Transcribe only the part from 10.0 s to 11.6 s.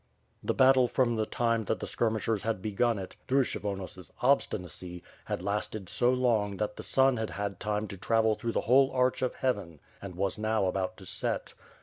and was now about to set.